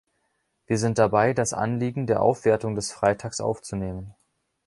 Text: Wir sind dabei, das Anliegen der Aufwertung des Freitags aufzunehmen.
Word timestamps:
Wir 0.65 0.79
sind 0.79 0.97
dabei, 0.97 1.35
das 1.35 1.53
Anliegen 1.53 2.07
der 2.07 2.23
Aufwertung 2.23 2.73
des 2.73 2.91
Freitags 2.91 3.39
aufzunehmen. 3.39 4.15